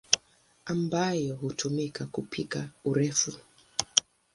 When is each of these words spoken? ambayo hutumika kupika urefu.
ambayo 0.65 1.35
hutumika 1.35 2.05
kupika 2.05 2.69
urefu. 2.85 3.33